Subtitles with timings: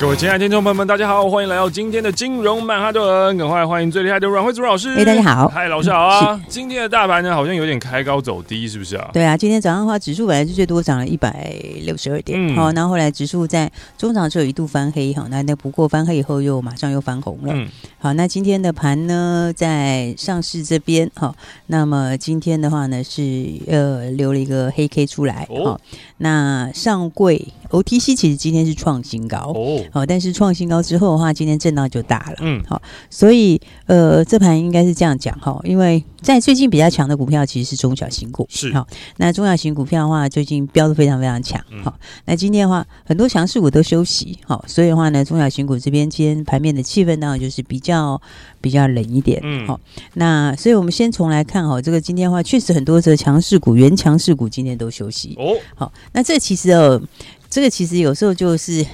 [0.00, 4.90] 各位亲爱的听众朋友们，大家好，欢迎来到今天的金融曼哈顿，赶快欢迎最厉害的阮慧珠老师。
[4.90, 6.40] 哎，大家好，嗨，老师好啊。
[6.48, 9.10] 今天的大盘呢，好像有点开高走低，是不是啊？
[9.12, 17.52] 对啊，今天早上的话，指数本来是最多涨了一百六十二点，好、嗯，然后后来指数在中场就有一度翻黑，哈，那那不过翻黑以后又马上又翻红了。
[17.52, 17.66] 嗯，
[17.98, 21.34] 好，那今天的盘呢，在上市这边，哈，
[21.66, 23.20] 那么今天的话呢，是
[23.66, 25.80] 呃留了一个黑 K 出来，好、哦，
[26.18, 29.82] 那上柜 OTC 其实今天是创新高，哦。
[29.90, 32.36] 好，但是创新高之后的话，今天震荡就大了。
[32.40, 32.80] 嗯，好，
[33.10, 41.62] 所以呃，这盘应该是这样讲哈，因为在最近比较强的股票其实是中小型股，是好，那中小型股票的话，最近飙的非常非常强。
[41.82, 48.20] 好，那今天的话，很多强势股都休息，好，所以的话呢，中小型股这边今天盘面的气氛当然就是比较
[48.60, 49.40] 比较冷一点。
[49.42, 49.80] 嗯，好，
[50.14, 55.34] 那所以我们先从来看哈，这个今天的话，确实很多的强势股、原强势股今天都休息。
[55.38, 57.00] 哦，好，那这其实哦，
[57.48, 58.84] 这个其实有时候就是。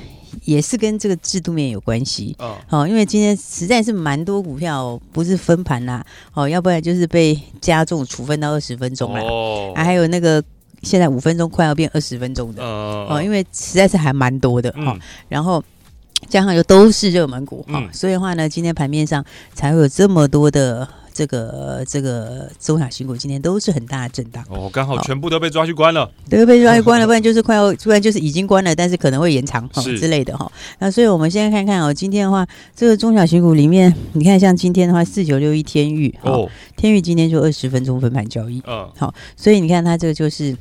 [0.45, 10.43] 也是跟这个制度面有关系，哦，好，因为今天实在是蛮多股票不是分盘啦，哦，要不然就是被加重处分到二十分钟啦，哦，还有那个
[10.83, 14.97] 现在五分钟快要变二十分钟的，哦，因为实在是还蛮多的哈，
[15.29, 15.62] 然后
[16.29, 19.25] 加上又都是热门股哈，所以的话呢，今天盘面上
[19.55, 20.89] 才会有这么多的。
[21.15, 24.45] 这个这个中小型股今天都是很大的震荡。
[24.51, 30.51] 哦，刚好全部都被抓去关了，都被抓去关了，不然就是快要， 不然就是已经关了，但是可能会延长哈之类的哈。
[30.81, 40.56] 那所以我们现在看看哦，今天的话，这个中小型股里面，你看像今天的话，四九六一天域哦，天域今天就二十分钟分盘交易，嗯，好，所以你看它这个就是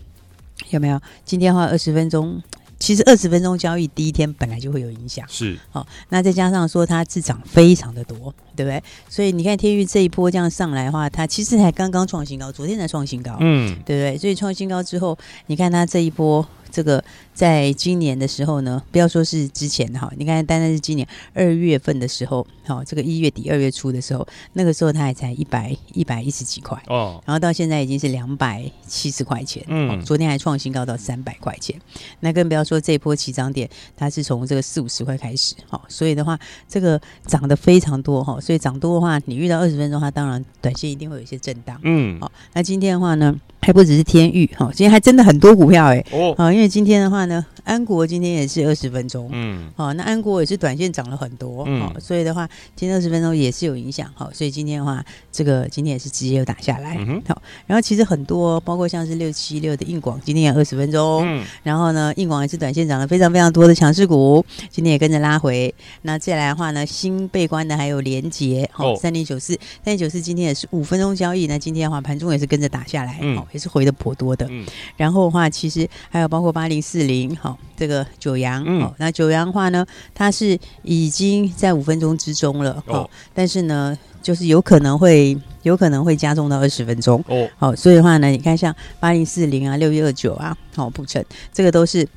[0.70, 1.02] 有没有？
[1.26, 2.42] 今天的话二十分钟。
[2.80, 5.58] 其实二十分钟交易第一天本来就会有影响，是。
[5.72, 8.82] 好，那再加上说它滞涨非常的多，对不对？
[9.10, 14.18] 所以你看天域这一波这样上来的话，它其实才刚刚创新高，昨天才创新高，嗯，对不对？
[14.18, 16.46] 所以创新高之后，你看它这一波。
[16.74, 17.04] 这个
[17.36, 31.80] 在今年的时候呢，不要说是之前哈，你看单单是今年二月份的时候，好，这个一月底二月初的时候，那个时候它还才一百一百一十几块哦，然后到现在已经是两百七十块钱，嗯，昨天还创新高到三百块钱，
[32.22, 43.34] 那更不要说这一波起涨点，它是从这个四五十块开始，好，所以的话，这个涨得非常多哈，所以涨多的话，你遇到二十分钟，它当然短线一定会有一些震荡，嗯，好，那今天的话呢？
[43.64, 56.98] 还不只是天域哈，今天还真的很多股票哎哦，好，因为今天的话呢，安国今天也是二十分钟，嗯，好，那安国也是短线涨了很多，嗯，所以的话，今天二十分钟也是有影响，好，所以今天的话，这个今天也是直接又打下来，
[57.28, 69.54] 好，然后其实很多，包括像是六七六的硬广，今天也二十分钟，嗯，然后呢，硬广也是短线涨了非常非常多的强势股，今天也跟着拉回，那接下来的话呢，新被关的还有联杰，好，三零九四，
[69.86, 73.48] 三零九四今天也是五分钟交易，那今天的话盘中也是跟着打下来，好。
[73.54, 74.66] 也是回的颇多的，嗯，
[74.98, 92.08] 然后的话，其实还有包括八零四零，好，这个九阳，嗯，那九阳的话呢，它是已经在五分钟之中了，哦，但是呢，就是有可能会有可能会加重到二十分钟，哦，好，所以的话呢，你看像八零四零啊，六一二九啊，好，不成，这个都是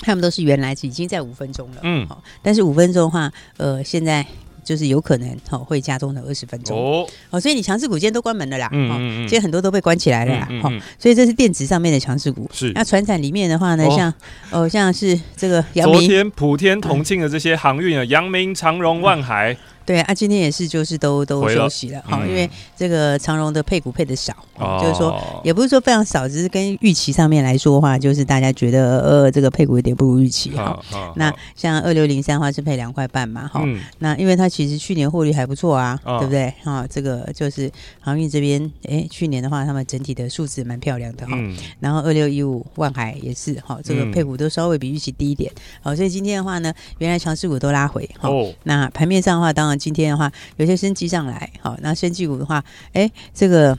[0.00, 4.26] 他们都是原来是已经在五分钟了，嗯，好，但是五分钟的话，呃，现在。
[4.68, 12.46] 就是有可能哦会加重了二十分钟哦，哦，所以你强势股今天都关门了啦，嗯嗯，今天很多都被关起来了啦，哈，所以这是电子上面的强势股。
[12.52, 12.70] 是。
[12.74, 14.12] 那船产里面的话呢，像
[14.50, 19.56] 哦像是这个阳明、昨天普天同庆的这些航运啊，阳明、长荣、万海。
[19.88, 24.36] 对啊，今天也是，就是都都休息了，哈，因为这个长荣的配股配的少，
[24.82, 30.78] 就是说也不是说非常少，只是跟预期上面来说的话，就是大家觉得呃这个配股有点不如预期哈。
[31.16, 33.64] 那像二六零三的话是配两块半嘛，哈，
[34.00, 36.52] 那因为它其实去年获利还不错啊，对不对？
[36.62, 41.34] 哈，这个就是航运这边，哎，去年的话他们整体的数字蛮漂亮的哈。
[41.80, 45.50] 然后二六一五万海也是，哈，这个配股都稍微比预期低一点，
[45.80, 48.28] 好，所以今天的话呢，原来强势股都拉回，哈，
[48.64, 49.77] 那盘面上的话，当然。
[49.78, 53.78] 今天的话，有些升起上来，好，那生技股的话，哎，这个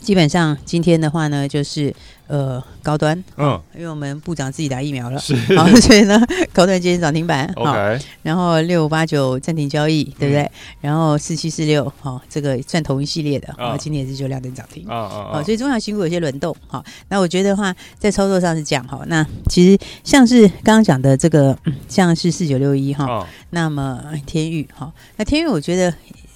[0.00, 1.94] 基本上今天的话呢，就是
[2.26, 6.20] 呃，高端，嗯，因为我们部长自己打疫苗了，是，好， 所以呢，
[6.52, 10.50] 高端今天涨停板，OK，然后六五八九暂停交易，对不对？
[10.82, 21.58] 然后四七四六，好，这个算同一系列的，好，今天也是就亮灯涨停，啊啊，好，所以中小新股有些轮动，好，那我觉得话在操作上是这样，哈，那其实像是刚刚讲的这个，
[21.88, 25.94] 像是四九六一哈，那么天域，哈，那天域我觉得。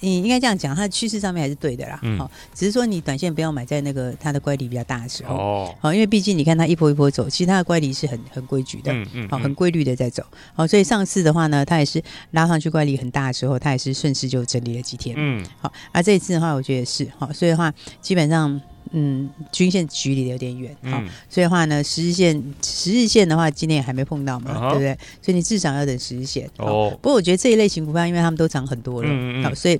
[0.09, 1.99] 你应该这样讲，它的趋势上面还是对的啦。
[2.03, 5.35] 嗯，好，只是说你短线不要买在那个它的乖离比较大的时候。
[5.35, 8.91] 哦，好，因为毕竟你看它一波一波走，其实它的乖离是很很规矩的。
[8.91, 9.29] 嗯嗯。
[9.29, 10.23] 好，很规律的在走。
[10.53, 15.15] 好，所以上次的话呢，它也是拉上去乖离很大的时候，它也是顺势就整理了几天。
[15.17, 15.45] 嗯。
[15.61, 17.07] 好，而这一次的话，我觉得也是。
[17.17, 18.61] 好，所以的话，基本上。
[18.95, 24.97] 嗯，均线距离的有点远，好、嗯，所以的话呢，十日线十日线的话，今天也还没碰到嘛，啊、对不对？
[25.19, 26.47] 所以你至少要等十日线。
[26.57, 29.79] 哦，不过我觉得这一类型股票，因为他们都涨很多了，嗯嗯好，所以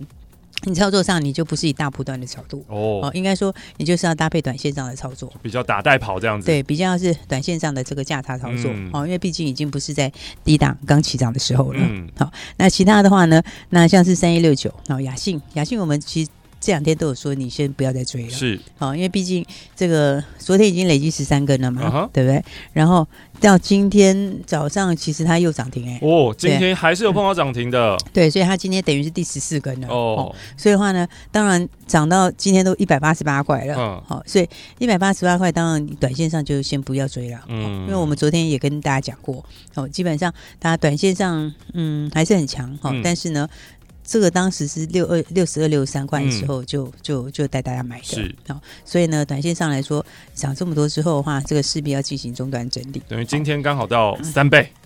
[0.64, 10.12] 你操作上你就不是以大波段的角度哦，应该说你就是要搭配短线上的操作，比较打带跑这样子，对，比较是短线上的这个价差操作，哦、嗯，因为毕竟已经不是在
[10.44, 16.32] 低档刚起涨的时候了，嗯，好，那其他的话呢，那像是三一六九，然后雅信，雅信我们其实。
[16.64, 18.30] 这两天都有说，你先不要再追了。
[18.30, 19.46] 是，好，因为毕竟
[19.76, 22.10] 这个昨天已经累积十三根了嘛，uh huh.
[22.14, 22.42] 对不对？
[22.72, 23.06] 然后
[23.42, 26.08] 到今天早上，其实它又涨停哎、欸。
[26.08, 27.98] 哦，今天还是有碰到涨停的、嗯。
[28.14, 29.90] 对，所以它今天等于是第十四根了。
[29.90, 33.76] 哦，哦，所以的话呢，当然涨到今天都一百八十八块了。
[33.78, 34.48] 嗯，好，所以
[34.80, 37.42] 一百八十八块，当然短线上就先不要追了。
[37.50, 39.44] 嗯，因为我们昨天也跟大家讲过，
[39.76, 43.50] 哦，基本上它短线上嗯还是很强哈，嗯、但是呢。
[44.14, 48.36] 这个当时是六二六十二六十三块的时候就，就就就带大家买的，是。
[48.48, 50.06] 好，所以呢，短线上来说
[50.36, 54.70] 涨这么多之后的话，这个势必要进行中端整理，等于今天刚好到三倍。
[54.72, 54.83] 嗯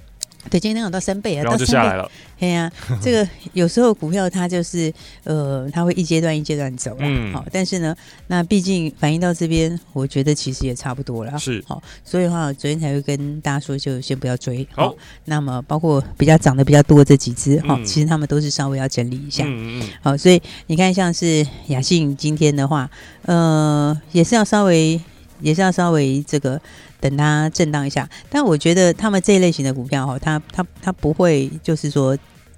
[0.50, 2.10] 对，今天涨到三倍啊，然后就下来了。
[2.40, 4.94] 对呀、啊， 这个有时候股票它就是
[5.24, 7.96] 呃，它会一阶段一阶段走，嗯，好，但是呢，
[8.28, 14.96] 那毕竟反映到这边，我觉得其实也差不多了，是好，所以的话，昨天才会跟大家说，就先不要追，好。
[15.26, 22.90] 那么包括比较涨得比较多这几只，哈、嗯，其实他们都是稍微要整理一下，嗯嗯，好，所以你看，像是雅信今天的话，
[23.24, 25.02] 呃，也是要稍微，
[25.42, 26.62] 也是要稍微这个。
[27.00, 32.18] 等它震荡一下，但我觉得他们这一类型的股票哈，它它它不会就是说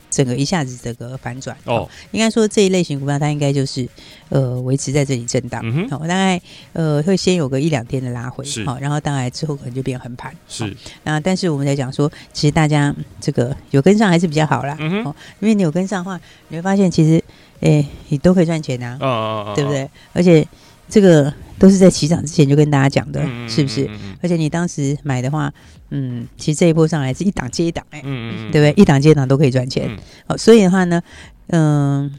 [0.10, 1.88] 整个一下子这个反转哦。
[2.12, 3.88] 应该说这一类型股票它应该就是
[4.30, 6.42] 呃维持在这里震荡，嗯哼，大概
[6.74, 10.76] 呃会先有个一两天的拉回，是好，然后大概之后可能就变横盘，是。
[11.04, 17.24] 那但是我们在讲说，其实大家这个有跟上还是比较好啦，嗯哼，因为你有跟上的话，你会发现其实
[17.60, 19.88] 诶你都可以赚钱啊，哦哦哦，对不对？
[20.14, 20.48] 而且
[20.90, 21.34] 这个。
[21.60, 23.86] 都是在起涨之前就跟大家讲的，嗯、是不是？
[23.88, 25.54] 嗯、而且你当时买的话，
[25.90, 28.82] 嗯，其实这一波上来是一档接一档，哎，嗯、对不对？
[28.82, 29.90] 一档接一档都可以赚钱。
[30.26, 31.04] 好、嗯，所以的话呢，
[31.48, 32.12] 嗯、呃，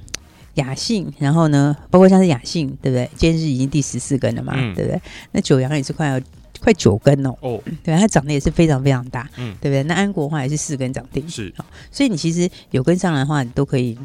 [0.57, 3.09] 雅信，然后呢，包括像是雅信，对不对？
[3.17, 5.01] 今天是已经第十四根了嘛，嗯、对不对？
[5.33, 6.21] 那九阳也是快要
[6.61, 9.83] 快九根哦，哦，对，它涨得也是非常非常大，嗯，对不对？
[9.85, 13.97] 那安国的话也是四根涨停，是，好，所以你其实有跟上来的话，你都可以。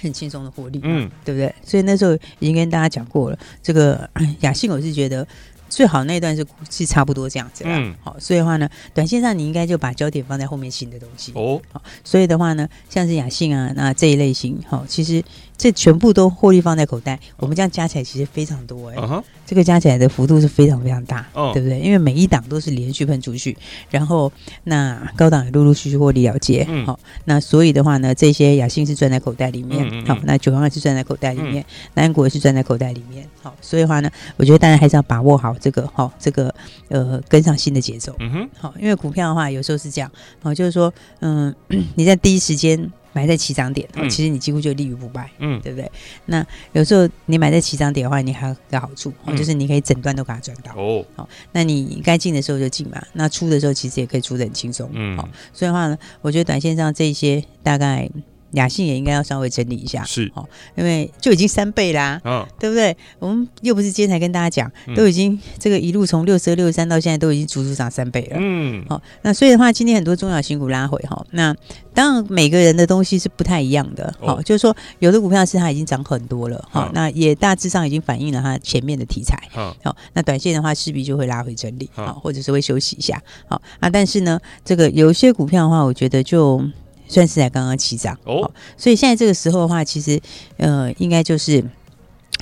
[0.00, 1.54] 很轻松的获利，嗯，对不对？
[1.64, 4.08] 所以那时候已经跟大家讲过了，这个
[4.40, 5.26] 雅信我是觉得
[5.68, 15.22] 最好那一段是是差不多这样子，嗯，好，所以的话呢，短线上你应该就把焦点放在后面新的东西哦，好，所以的话呢，像是雅信啊，那这一类型，好，其实。
[15.56, 19.22] 这全部都获利放在口袋，我们这样加起来其实非常多哎、欸，uh huh.
[19.46, 21.52] 这个加起来的幅度是非常非常大，uh.
[21.52, 21.78] 对不对？
[21.78, 23.56] 因为每一档都是连续喷出去，
[23.88, 24.32] 然后
[24.64, 26.96] 那高档也陆陆续续获利了结，好、uh
[27.26, 31.64] 那所以的话呢，这些雅信是赚在口袋里面，好、uh 那九阳也是赚在口袋里面，
[31.94, 32.12] 南、uh.
[32.12, 36.52] 国也是赚在口袋里面，好、哦，所以的话呢，我觉得大家还是要把握好这个，好、哦，这个
[36.88, 40.10] 呃跟上新的节奏，嗯哼、uh，好、因为股票的话有时候是这样，
[40.42, 41.54] 好、哦，就是说，嗯，
[41.94, 42.90] 你在第一时间。
[43.12, 45.90] 买在起涨点，其实你几乎就立于不败，嗯，对不对？
[46.26, 51.04] 那有时候你买在起涨点的话，你还有个好处，嗯、就是你可以整段都给它赚到哦。
[51.14, 55.16] 好，那你该进的时候就进嘛，那出的时候其实也可以出的很轻松，嗯。
[55.16, 58.08] 好，所以的话呢，我觉得短线上这些大概。
[58.52, 60.30] 雅信也应该要稍微整理一下，是。
[60.34, 62.96] 哦，因为就已经三倍啦，嗯、哦，对不对？
[63.18, 71.54] 我们又不是今天才跟大家讲，嗯、都已经这个一路从六十二、六十三到现在都已经足足涨三倍了，嗯，好、哦，那所以的话，今天很多中小型股拉回哈、哦，那
[71.94, 86.62] 当然每个人的东西是不太一样的，好、就是说有的股票是它已经涨很多了，好、哦，哦、那也大致上已经反映了它前面的题材，好、那短线的话势必就会拉回整理，好、哦，或者是会休息一下，好、哦，啊，但是呢，这个有一些股票的话，我觉得就。
[87.12, 88.18] 算是才刚刚起涨。
[88.24, 90.20] 哦，所以现在这个时候的话，其实
[90.56, 91.62] 呃，应该就是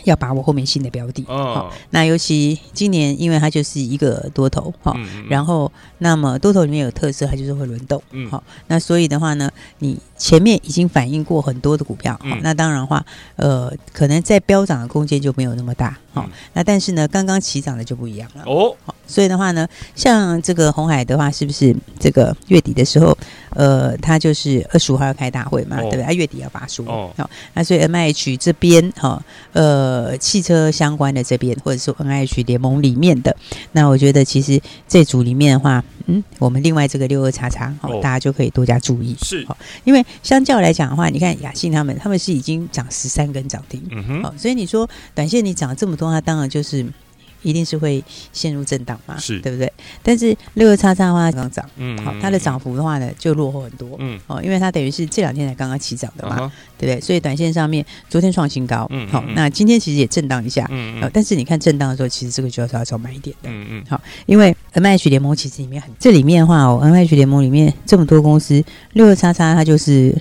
[0.05, 1.25] 要把握后面新的标的。
[1.29, 1.71] 哦。
[1.91, 4.97] 那尤其今年，因为它就是一个多头哈，
[5.29, 9.51] 然后那么多头里面有特色，它就是会轮动，好，那所以的话呢，
[9.81, 13.05] 你前面已经反映过很多的股票，好，那当然的话，
[13.37, 18.43] 呃，可能在飙涨的空间就没有那么大，好，那但是呢，刚刚起涨的就不一样了。
[18.47, 18.75] 哦。
[18.85, 23.17] 好所以的话呢，像这个红海的话，是不是这个月底的时候，
[23.51, 26.05] 呃，它就是二十五号要开大会嘛，哦、对不对？
[26.05, 33.37] 它月底要发书，哦，好，那所以 M I H 这边哈、哦，呃，汽车相关的这边，或者说 N I H 联盟里面的，
[33.73, 46.87] 那我觉得其实这组里面的话，嗯，我们另外这个六二叉叉，哦，大家就可以多加注意，是，好，因为相较来讲的话，你看雅信他们，他们是已经涨十三根涨停，嗯哼，好，所以你说短线你涨了这么多，它当然就是。
[47.43, 48.05] 一定是会
[48.35, 49.73] 陷入震荡嘛，是对不对？
[50.03, 57.01] 但是六二叉叉的话刚涨，嗯，好，它的涨幅的话呢就落后很多，嗯，哦，因为它等于是这两天才刚刚起涨的嘛，嗯、对不对？
[57.01, 70.15] 所以短线上面昨天创新高，嗯，好，那今天其实也震荡一下，嗯，嗯但是你看震荡的时候，其实这个就要稍稍买一点的，嗯嗯，好，因为 MH 联盟其实里面很，这里面的话哦，MH 联盟里面这么多公司，六二叉叉它就是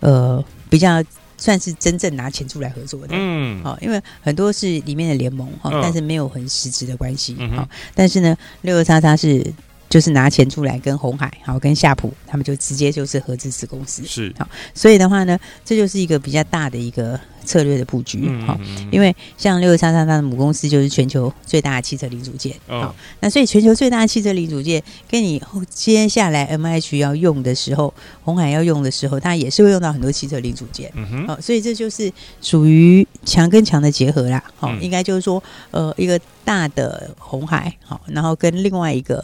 [0.00, 1.02] 呃比较。
[1.42, 9.44] 算是真正拿钱出来合作的，嗯，好，因为很多是里面的联盟哈，但是没有很实质的关系，好，但是呢，六六叉叉是
[9.92, 14.32] 就是拿钱出来跟红海，好，跟夏普他们就直接就是合资子公司，是。
[14.38, 17.20] 好，所以的话呢，这就是一个比较大的一个。
[17.44, 18.56] 策略的布局，好，
[18.92, 24.80] 因为像六六三三它的母公司就是全球最大的汽车零组件，好，那所以全球最大的汽车零组件，
[25.10, 31.26] 跟你接下来 M H 要用的时候，红海要用的时候，它也是会用到很多汽车零组件，嗯哼。
[31.26, 39.20] 好，所以这就是属于强跟强的结合啦，好，应该就是说，呃，一个大的红海，好，然后跟另外一个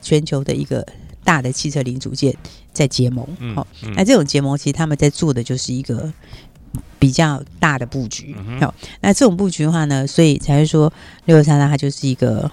[0.00, 0.86] 全球的一个
[1.24, 2.34] 大的汽车零组件
[2.72, 6.12] 在结盟，好，那这种结盟其实他们在做的就是一个。
[7.00, 10.92] 比较大的布局，好、那这种布局的话呢，所以才会说
[11.24, 12.48] 六六三三它就是一个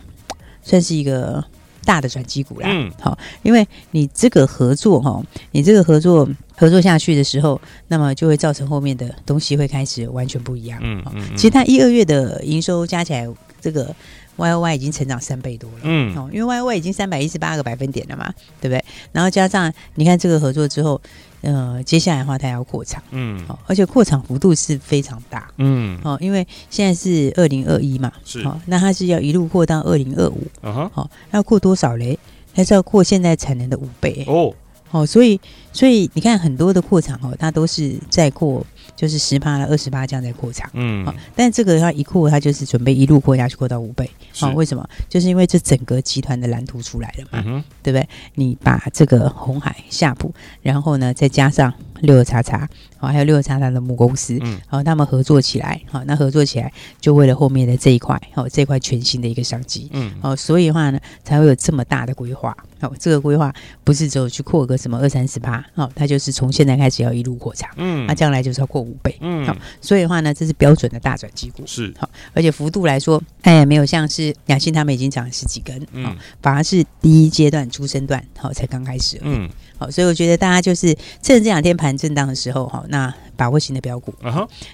[0.64, 1.44] 算是一个
[1.86, 2.68] 大的转机股啦。
[2.72, 10.80] 嗯，好，因为你这个合作哈，你这个合作合作下去的时候，那么就会造成后面的东西会开始完全不一样。
[10.82, 13.28] 嗯，嗯，其实它一二月的营收加起来，
[13.62, 13.94] 这个
[14.38, 15.80] Y O Y 已经成长三倍多了。
[15.84, 18.84] 嗯，哦，因为 Y O Y 已经三百一十八个百分点了嘛，对不对？
[19.12, 21.02] 然后加上你看这个合作之后。
[21.42, 32.18] 呃，接下来的话，它要扩厂，嗯，好，而且扩厂幅度是非常大，嗯，好，因为现在是二零二一嘛，是，好，那它是要一路扩到二零二五，啊哈，好，要扩多少嘞？
[32.56, 34.52] 它是要扩现在产能的五倍哦，
[34.90, 35.40] 好，所以，
[35.72, 38.66] 所以你看很多的扩厂哦，它都是在扩。
[38.98, 44.90] 就是十趴了，二十趴这样在扩场，嗯，好，但这个它一扩，它就是准备一路扩下去，扩到五倍，好是，为什么？
[45.08, 48.10] 就是因为这整个集团的蓝图出来了嘛，嗯、对不对？
[48.34, 68.88] 你把这个红海、夏普，然后呢，再加上六二叉叉，好，还有六二叉叉的母公司，嗯，好，他们合作起来，好，那合作起来就为了后面的这一块，好，这块全新的一个商机，嗯，好，所以的话呢，才会有这么大的规划，好，这个规划不是只有去扩个什么二三十八，好，它就是从现在开始要一路扩厂，嗯，那将来就是要扩。
[68.88, 84.12] 五倍，嗯，好，所以的话呢，这是标准的大转机股，是好，而且幅度来说，哎，没有像是雅信他们已经涨了十几根，嗯，反而是第一阶段、出生段，好，才刚开始，嗯，好，所以我觉得大家就是趁这两天盘震荡的时候，哈，那把握型的标股，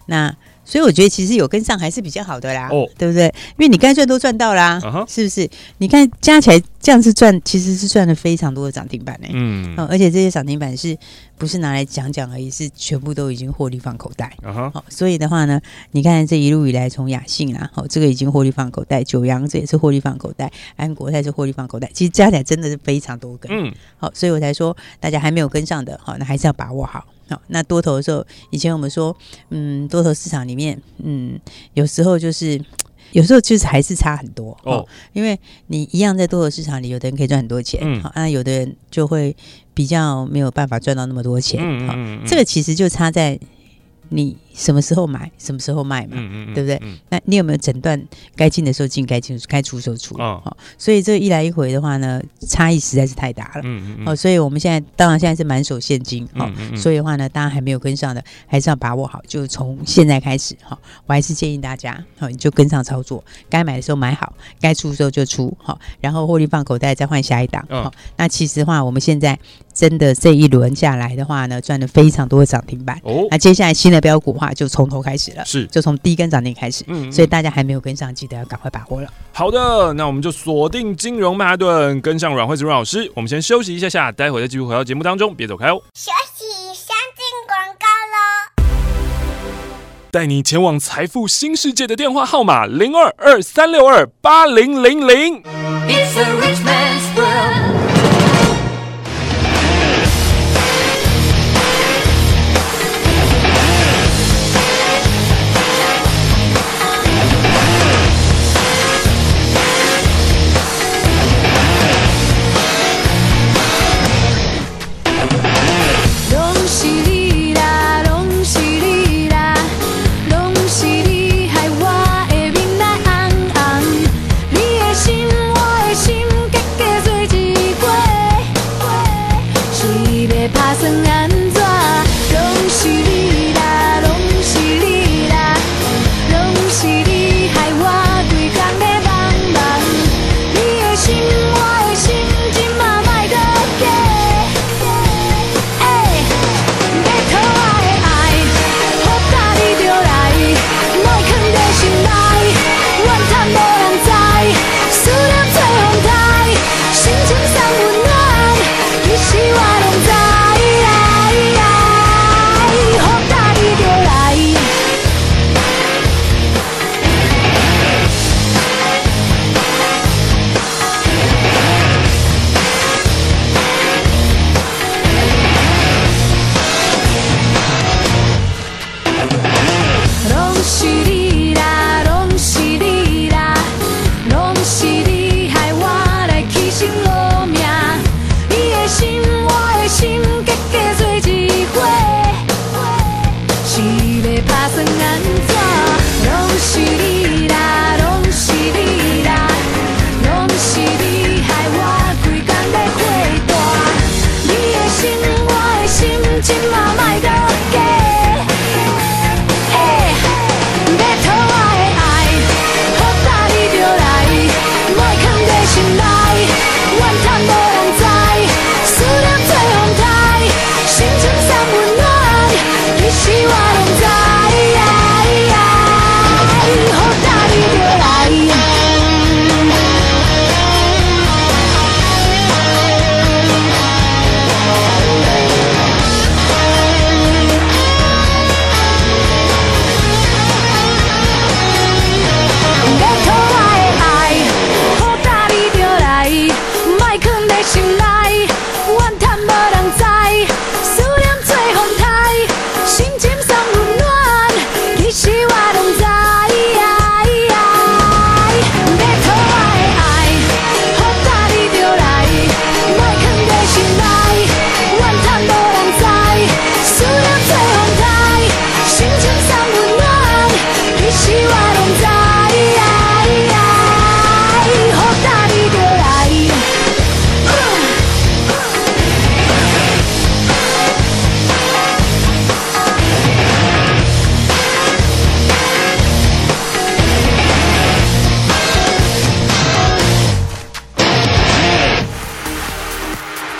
[0.05, 0.33] 那。
[0.65, 3.25] 所以我觉得其实有跟上还是比较好的啦，哦，对不对？
[3.25, 5.49] 因为你该赚都赚到啦，啊、是不是？
[5.77, 9.27] 你看加起来这样子赚，其实是赚了非常多的涨停板呢。
[9.31, 10.97] 嗯，而且这些涨停板是
[11.37, 12.49] 不是拿来讲讲而已？
[12.49, 14.31] 是全部都已经获利放口袋。
[14.43, 15.59] 好，所以的话呢，
[15.91, 23.51] 你看这一路以来，从雅信啊，好，这个已经获利放口袋，九阳这也是获利放口袋，安国泰是获利放口袋，其实加起来真的是非常多根。
[23.51, 27.03] 嗯，好，所以我才说大家还没有跟上的，好，那还是要把握好。
[27.29, 29.15] 好，那多头的时候，以前我们说，
[29.49, 31.39] 嗯，多头市场里面，嗯，
[31.73, 32.61] 有时候就是，
[33.11, 39.35] 有时候就是还是差很多哦，因为你一样在多头市场里，有的人可以赚很多钱，嗯，好，那有的人就会
[39.73, 43.39] 比较没有办法赚到那么多钱，嗯，好，这个其实就差在
[44.09, 44.37] 你。
[44.55, 46.79] 什么时候买，什么时候卖嘛，嗯嗯对不对？
[46.83, 47.99] 嗯、那你有没有诊断
[48.35, 50.13] 该进的时候进，该进该出的时候出？
[50.19, 53.61] 哦，好，所以这一来一回的话呢，差异实在是太大了。
[53.63, 64.31] 嗯嗯，好，所以我们现在当然现在是满手现金，好，所以的话呢，大家还没有跟上的，还是要把握好，就从现在开始，好，我还是建议大家，好，你就跟上操作，该买的时候买好，
[64.61, 67.65] 该出的时候就出，好，然后获利放口袋，再换下一档。
[67.71, 69.39] 好，那其实的话，我们现在
[69.73, 72.97] 真的这一轮下来的话呢，赚了非常多的涨停板。
[73.03, 74.53] 哦，那接下来新的标股话。
[74.53, 79.09] 就从头开始了，是就从第一根涨停开始，嗯，所以大家还没有跟上，记得要赶快把握了。
[79.31, 83.11] 好的，那我们就锁定金融曼哈顿，跟上阮惠子阮老师。
[83.15, 85.81] 我们先休息一下下，待会再继续回到节目当中，别走开哦。
[85.95, 88.63] 休息，先进广告喽。
[90.11, 95.41] 带你前往财富新世界的电话号码零二二三六二八零零零。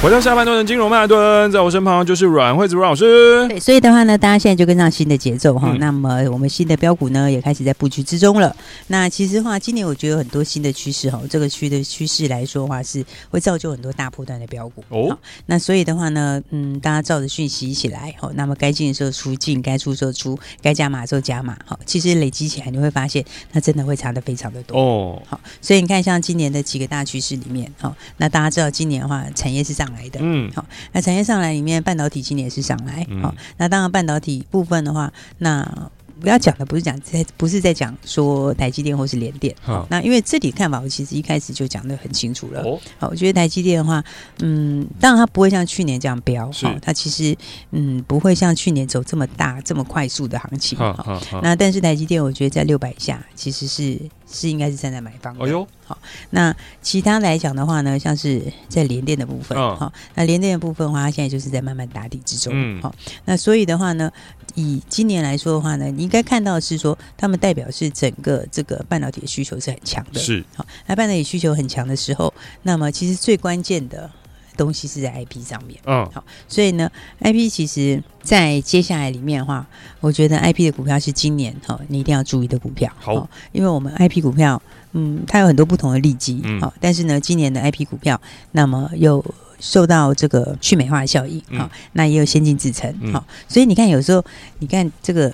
[0.03, 3.47] 回到下半段的金融曼哈顿，在我身旁就是阮惠子阮老师。
[3.47, 5.69] 对，所以的话呢，大家现在就跟上新的节奏哈。
[5.71, 8.53] 嗯、那么我们新的标股呢，也开始在布局之中了。
[8.87, 11.21] 那其实的话，今年我觉得有很多新的趋势哈。
[11.29, 15.17] 这个区的趋势来说的话，是会造就很多大波段的标股哦。
[15.45, 18.29] 那所以的话呢，嗯，大家照着讯息一起来哈。
[18.35, 21.57] 那么该进的时候出进，该出的时候出，该加码的时候加码。
[21.65, 25.21] 好，其实累积起来你会发现，它真的会差的非常的多哦。
[25.25, 30.65] 好，所以你看，像今年的几个大趋势里面，哈，那大家知道今年的话，产业是上来的，嗯，好。
[30.91, 33.35] 那产业上来里面，半导体今年也是上来，好、嗯。
[33.57, 35.89] 那当然，半导体部分的话，那
[36.21, 39.53] 不要讲的不是讲在，不是在讲说台积电或是联电。
[39.61, 42.61] 好，那因为这里看法，我其实一开始就讲的很清楚了。
[42.61, 44.01] 哦，好，我觉得台积电的话，
[44.39, 46.73] 嗯，当然它不会像去年这样飙，好。
[46.81, 47.35] 它其实
[47.71, 50.77] 嗯不会像去年走这么大、这么快速的行情。
[50.77, 53.99] 好，那但是台积电，我觉得在六百以下，其实是。
[54.33, 55.45] 是应该是站在买方的。
[55.45, 55.97] 哎呦，好，
[56.31, 62.93] 那其他来讲的话呢，像是在联电的部分，好、哦，那联电的部分的话，它现在就是在慢慢打底之中，嗯，好，
[63.25, 64.11] 那所以的话呢，
[64.55, 74.09] 以今年来说的话呢，你应该看到的是说，他们代表是整个这个半导体的需求是很强的，是，好，那半导体需求很强的时候，那么其实最关键的。
[74.55, 76.89] 东西是在 IP 上面，嗯，好，所以呢
[77.21, 79.65] ，IP 其实，在接下来里面的话，
[79.99, 84.61] 我觉得 IP 的股票是今年哈，你一定要注意的股票，好，因为我们 IP 股票，
[84.93, 88.19] 嗯，它有很多不同的利基，好，嗯，但是呢，今年的 IP 股票，
[88.51, 89.23] 那么又
[89.59, 94.23] 受到这个去美化的效应，好，嗯，那也有先进制程，好，所以你看，有时候
[94.59, 95.33] 你看这个。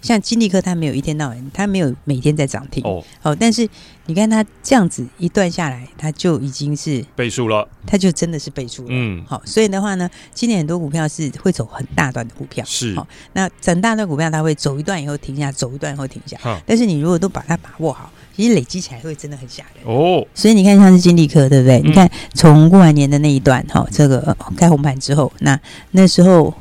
[0.00, 3.04] 像金立科，它没有一天到晚，它没有每天在涨停哦。
[3.22, 3.68] 哦，但是
[4.06, 8.88] 你看它这样子一段下来，它就已经是倍数了，它就真的是倍数了。
[8.90, 12.94] 嗯，好，所以的话呢，今年很多股票是会走很大段的股票，是。
[12.94, 16.36] 好，那整大段股票它会走一段以后停下，走一段以后停下。
[16.38, 20.26] 哈但是你如果都把它把握好，其实累积起来会真的很吓人哦。
[20.34, 21.78] 所以你看，像是金立科，对不对？
[21.80, 25.60] 嗯、你看从过完年的那一段，哈，这个开红盘之后，那
[25.90, 26.52] 那时候。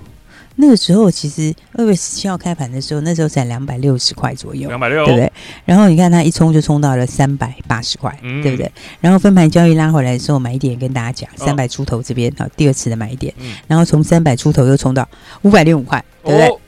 [0.62, 5.32] 那个时候其实二月十七号开盘的时候，那时候才两百六十块左右，两百六，对不对？
[5.64, 8.70] 然后你看它一冲就冲到了三百八十块，嗯、对不对？
[9.00, 15.08] 然后分盘交易拉回来的时候，买点跟大家讲，三百出头这边好，第二次的买点，嗯、然后从三百出头又冲到
[15.44, 16.48] 五百零五块，对不对？
[16.50, 16.60] 哦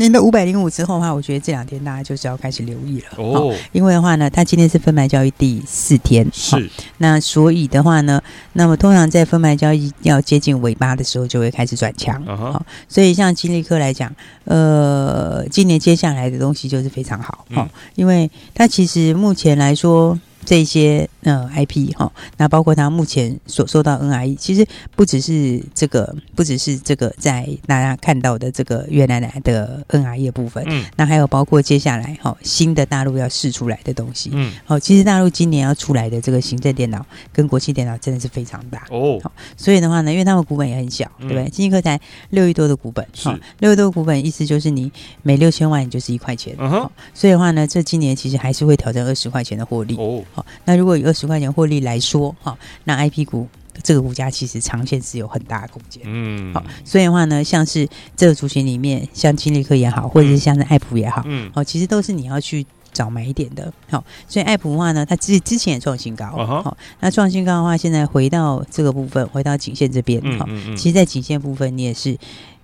[0.00, 3.54] 那那五百零五之后的话，我觉得这两天大家就是要开始留意了哦。
[3.72, 6.70] 因为的话呢，它今天是分牌交易第四天，是。
[6.96, 8.22] 那所以的话呢，
[8.54, 12.24] 那么通常在分牌交易要接近尾巴的时候，就会开始转强。
[12.24, 14.10] 好，所以像金立科来讲，
[14.44, 17.44] 呃，今年接下来的东西就是非常好。
[17.52, 20.18] 好，因为它其实目前来说。
[20.44, 41.48] 这些呃 IP 哈，那包括他目前所收到 NRE，其实不只是这个，不只是这个在大家看到的这个越南来的 NRE 的部分，嗯，那还有包括接下来哈新的大陆要试出来的东西，嗯，好，其实大陆今年要出来的这个行政电脑跟国际电脑真的是非常大哦，好，所以的话呢，因为他们股本也很小，对不对？
[41.50, 42.00] 金立科才
[42.30, 44.90] 六亿多的股本，好，六亿多的股本意思就是你
[45.22, 49.94] 每六千万你就是一块钱，嗯哼，所以的话呢，这今年其实还是会挑战二十块钱的获利。
[49.96, 50.24] 哦。
[50.32, 53.48] 好，那如果以二十块钱获利来说，哈，那 IP 股
[53.82, 72.18] 这个股价其实长线是有很大的空间，嗯，好，所以的话呢，像是这个族群里面，像金立科也好，或者是像是爱普也好，嗯，好，其实都是你要去找买点的，好，所以爱普的话呢，它之之前也创新高，好，那创新高的话，现在回到这个部分，回到颈线这边，好，其实，在颈线部分，你也是。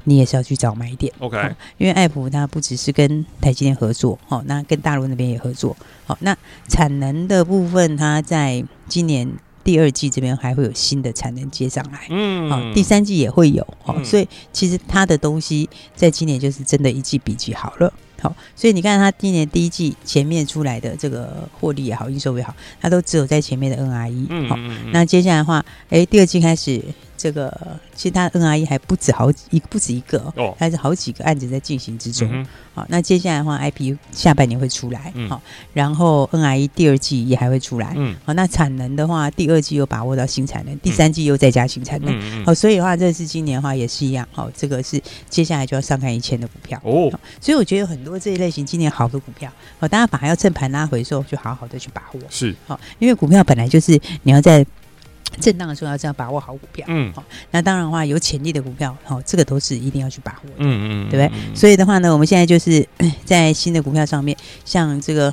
[0.08, 1.36] 你也是要去找买点，OK？
[1.78, 6.36] 因为爱普它不只是跟台积电合作，哦，那跟大陆那边也合作，好，那
[6.68, 9.28] 产能的部分，它在今年
[9.64, 24.56] 第二季这边还会有新的产能接上来，嗯，好，第三季也会有，好，所以其实它的东西在今年就是真的一季比一季好了，好，所以你看它今年第一季前面出来的这个获利也好，营收也好，它都只有在前面的 NRE，好，
[24.92, 26.80] 那接下来的话，哎，第二季开始。
[27.16, 27.52] 这个
[27.94, 32.46] 其实它 NRE 还不止好几一不止一个哦，还是好几个案子在进行之中。
[32.74, 35.40] 好，那接下来的话，IP 下半年会出来，嗯、好，
[35.72, 46.78] 然后 NRE 第二季也还会出来，嗯，好，那产能的话，第二季又把握到新产能，第三季又再加新产能，嗯、好，所以的话，这是今年的话也是一样，好，这个是接下来就要上看一千的股票。
[46.84, 54.66] 哦，所以我觉得有很多这一类型今年好的股票，好，大家反而要趁盘拉回的时候，就好好的去把握，是，好，因为股票本来就是你要在。
[55.40, 61.54] 震荡的时候要这样把握好股票，嗯，好，那当然的话有潜力的股票，好，这个都是一定要去把握的，嗯嗯，对不对？
[61.54, 62.86] 所以的话呢，我们现在就是
[63.24, 65.32] 在新的股票上面，像这个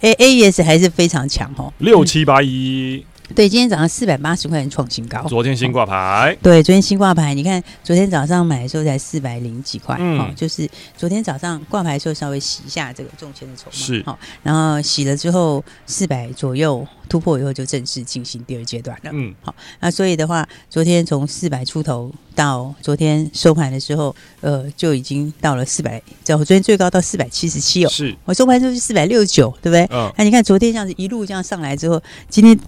[0.00, 3.04] A A E S 还是非常强哦，六七八一。
[3.34, 5.22] 对，今天早上四百八十块钱创新高。
[5.22, 6.36] 昨天新挂牌。
[6.42, 19.10] 对，昨天新挂牌，你看昨天早上买的时候才四百零几块，嗯、哦，就是昨天早上挂牌的时候稍微洗一下这个中签的筹码，是，好、哦，然后洗了之后四百左右突破以后就正式进行第二阶段了。
[19.12, 27.88] 嗯，好，那所以的话，昨天从四百出头到昨天收盘的时候，呃，就已经到了四百，在我昨天最高到四百七十七哦。
[27.90, 29.86] 是，我收盘就是四百六十九，对不对？
[29.94, 30.10] 嗯。
[30.16, 32.58] 那你看昨天这样子一路这样上来之后，今天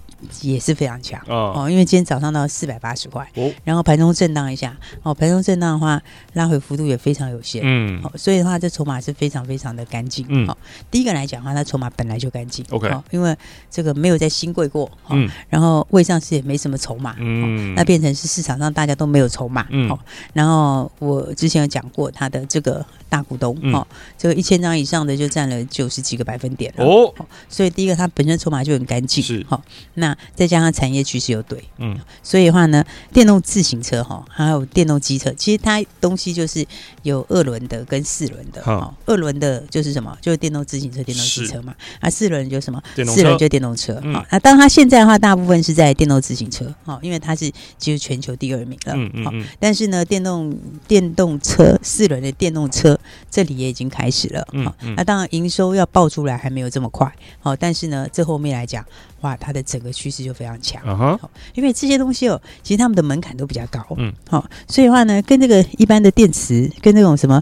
[0.41, 5.99] 也是非常强哦，因为今天早上到四百八十块，哦，然后盘中震荡一下，哦，盘中震荡的话，
[6.33, 10.55] 拉回幅度也非常有限，嗯，好，所以的话，这筹码是非常非常的干净，嗯，好，
[10.91, 13.35] 第一个来讲的话，它筹码本来就干净，OK，因为
[13.71, 19.97] 这个没有在新贵过，嗯，然后未上市也没什么筹码，嗯，那变成是市场上大家都没有筹码，嗯，
[20.33, 27.13] 然后我之前有讲过他的这个大股东，哦，这个一千张以上的就占了九十几个百分点哦，
[27.47, 36.65] 所以第一个它本身筹码就很干净，是，好，那再加上产业趋势又对，嗯，所以的话呢，电动自行车哈，还有电动机车，其实它东西就是
[37.03, 40.17] 有二轮的跟四轮的，哈，二轮的就是什么？
[40.21, 42.81] 就是电动自行车、电动机车嘛，啊，四轮就什么？
[43.05, 52.97] 四轮就电动车，好，那当它现在的话，大部分是在电动自行车，哈，因为它是其实全球第二名了，嗯嗯，但是呢，电动电动车四轮的电动车
[53.29, 58.85] 这里也已经开始了，嗯，那当然营收要爆出来还没有这么快，好，但是呢，这后面来讲。
[59.21, 67.41] 哇，它的整个趋势就非常强，好、uh 因为这些东西哦，其实他们的门槛都比较高，嗯，好，所以的话呢，跟这个一般的电池，跟这种什么。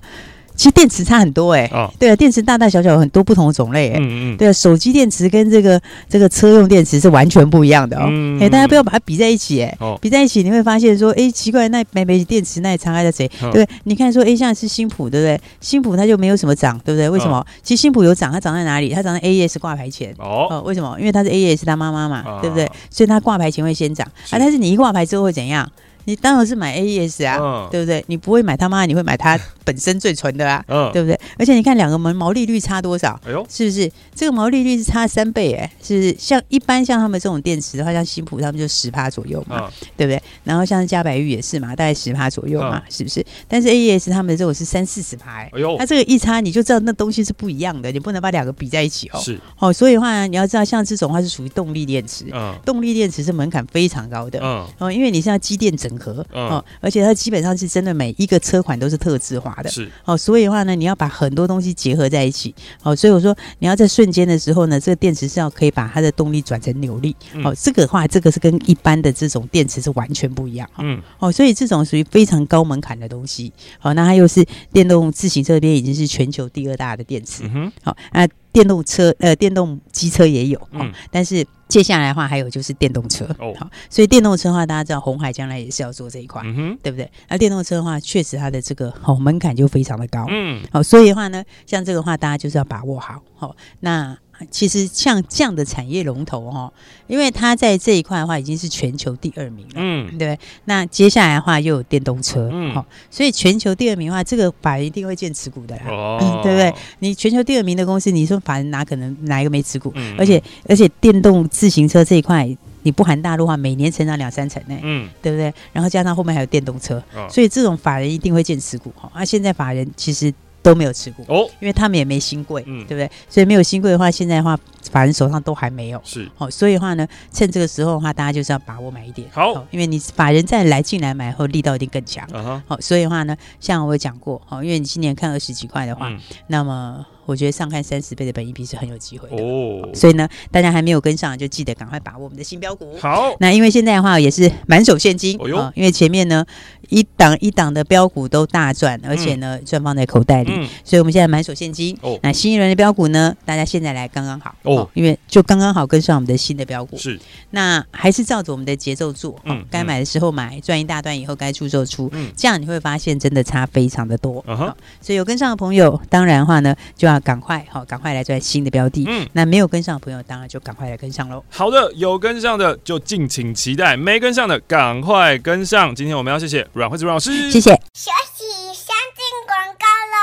[0.55, 3.99] 其实电池差很多哎，对啊，电池大大小小有很多不同的种类哎，
[4.37, 8.07] 对啊，手机电池跟这个这个车用电池是完全不一样的哦，
[8.39, 13.29] 哎，大家不要把它比在一起哎，比在一起你会发现说，哎，奇怪，那没没电池那也长还在谁？
[13.51, 15.39] 对，你看说，哎，像是新普对不对？
[15.59, 17.09] 新普它就没有什么涨，对不对？
[17.09, 17.45] 为什么？
[17.63, 18.89] 其实新普有涨，它涨在哪里？
[18.89, 20.95] 它涨在 AES 挂牌前哦，为什么？
[20.99, 22.69] 因为它是 AES 它妈妈嘛，对不对？
[22.89, 25.69] 所以它挂牌前会先涨啊，但是你一挂牌之后会怎样？
[26.05, 28.03] 你当然是买 AES 啊，嗯、对不对？
[28.07, 31.19] 你不会买他妈，你会买它 本身最纯的啊，嗯、对不对？
[31.37, 33.19] 而且你看两个门毛利率差多少？
[33.25, 33.89] 哎呦，是不是？
[34.13, 36.15] 这个毛利率是差三倍哎，是不是？
[36.19, 40.21] 像一般像他们这种电池的话，像新普他们就十趴左右嘛，嗯、对不对？
[40.43, 43.25] 然后像嘉百玉也是嘛，大概十趴左右嘛，嗯、是不是？
[43.47, 49.19] 但是 AES 他们的这种是三四十趴哎，哎呦，它这个一差你就知道那东西是不一样的，你不能把两个比在一起哦。
[49.21, 56.47] 是哦，所以的话你要知道，像这种话是属于动力电池，嗯，动力电池是门槛非常高的，嗯，哦，因为你是要机电整合，嗯。
[56.49, 59.89] 哦而且它基本上是真的，每一个车款都是特制化的，是。
[60.05, 77.43] 哦，所以的话呢，你要把很多东西结合在一起，哦，所以我说你要在瞬间的时候呢，这个电池是要可以把它的动力转成扭力，哦，这个的话，这个是跟一般的这种电池是完全不一样，嗯，哦，所以这种属于非常高门槛的东西，好，那它又是电动自行车这边已经是全球第二大的电池，
[77.83, 81.45] 好，那电动车呃，电动机车也有，嗯，但是。
[81.69, 87.11] 接下来的话，还有就是电动车，好、哦，所以电动车的话，大家知道红海将来也是要做这一块，嗯、哼对不对？
[87.27, 94.15] 那电动车的话，确实它的这个好、哦、门槛就非常的高，嗯，好、哦，所以的话呢，像这个话，大家就是要把握好，好、哦，那。
[94.49, 96.71] 其实像这样的产业龙头哈，
[97.07, 100.37] 因为它在这一块的话已经是全球第二名了，嗯，对。
[100.65, 106.73] 那接下来的话又有电动车，嗯，好，所以全球第二名的话，这个法人一定会建持股的啦，哦、嗯，对不对？
[106.99, 109.91] 你全球第二名的公司，你说法人哪可能哪一个没持股？
[109.95, 112.49] 嗯、而且而且电动自行车这一块，
[112.83, 115.53] 你不含大陆的话，每年成长两三成呢，嗯，对不对？
[115.71, 119.11] 然后加上后面还有电动车，哦、所以这种法人一定会建持股哈。
[119.13, 120.33] 那、啊、现在法人其实。
[120.63, 123.11] 都没有持股哦，因为他们也没新贵，嗯，对不对？
[123.29, 124.57] 所以没有新贵的话，现在的话，
[124.89, 126.27] 法人手上都还没有，是。
[126.37, 126.49] 哦。
[126.49, 129.27] 所以的话呢，趁这个时候的话，大家就是要把握买一点。
[129.31, 132.27] 好，因为你法人再来进来买后，力道一定更强，
[132.65, 136.09] 好，所以的话呢，像我有讲过，好，因为你今年看二十几块的话，
[136.47, 137.05] 那么。
[137.25, 142.95] 我觉得上看三十倍的本益比是很有机会的哦，所以呢，大家还没有跟上，就记得赶快把握我们的新标股。
[142.99, 146.45] 好，那因为现在的话也是满手现金，哦、呃，因为前面呢
[146.89, 151.97] 一档一档的标股都大赚，而且呢赚放在口袋里，嗯、所以我们现在满手现金。
[152.01, 156.97] 哦，那新一轮的标股呢，大家现在来刚刚好哦，因为就刚刚好跟上我们的新的标股。
[156.97, 157.17] 是，
[157.51, 164.43] 那还是照着我们的节奏做，嗯，该买的时候买，赚一大段以后该出就出，嗯，这样你会发现真的差非常的多。
[164.47, 167.12] 嗯哼，所以有跟上的朋友，当然的话呢就要。
[167.13, 169.05] 那赶快好，赶快来赚新的标的。
[169.07, 171.43] 嗯，那没有跟上的朋友，当然就赶快来跟上喽。
[171.47, 175.93] 好的，有跟上的就敬请期待，没跟上的赶快跟上。
[175.93, 177.69] 今天我们要谢谢阮惠子阮老师，谢谢。
[177.93, 180.17] 休息，先进广告喽。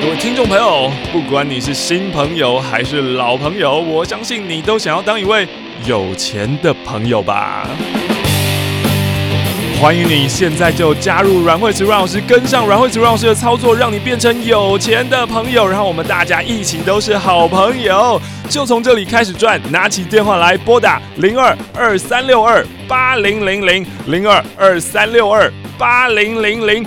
[0.00, 5.46] 各位听众朋友，不管你是新朋友还是老朋友，我相信你都想要当一位
[5.84, 7.68] 有钱的朋友吧。
[9.82, 19.60] 欢迎你现在就加入阮惠慈阮老师，跟上阮惠慈阮老师的操作，让你变成有钱的朋友，然后我们大家一起都是好朋友，就从这里开始赚。
[19.72, 26.86] 拿起电话来拨打零二二三六二八零零零零二二三六二八零零零。